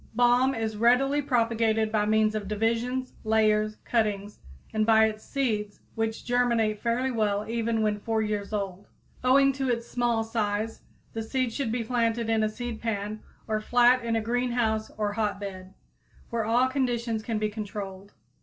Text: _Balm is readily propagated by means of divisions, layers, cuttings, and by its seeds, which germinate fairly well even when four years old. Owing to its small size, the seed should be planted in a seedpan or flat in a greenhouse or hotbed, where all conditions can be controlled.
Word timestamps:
_Balm 0.15 0.55
is 0.55 0.77
readily 0.77 1.21
propagated 1.21 1.91
by 1.91 2.07
means 2.07 2.33
of 2.33 2.47
divisions, 2.47 3.13
layers, 3.23 3.75
cuttings, 3.85 4.39
and 4.73 4.83
by 4.83 5.05
its 5.05 5.23
seeds, 5.23 5.79
which 5.93 6.25
germinate 6.25 6.81
fairly 6.81 7.11
well 7.11 7.47
even 7.47 7.83
when 7.83 7.99
four 7.99 8.23
years 8.23 8.51
old. 8.51 8.87
Owing 9.23 9.53
to 9.53 9.69
its 9.69 9.87
small 9.87 10.23
size, 10.23 10.81
the 11.13 11.21
seed 11.21 11.53
should 11.53 11.71
be 11.71 11.83
planted 11.83 12.31
in 12.31 12.41
a 12.41 12.49
seedpan 12.49 13.19
or 13.47 13.61
flat 13.61 14.03
in 14.03 14.15
a 14.15 14.21
greenhouse 14.21 14.89
or 14.97 15.13
hotbed, 15.13 15.71
where 16.31 16.45
all 16.45 16.67
conditions 16.67 17.21
can 17.21 17.37
be 17.37 17.49
controlled. 17.49 18.11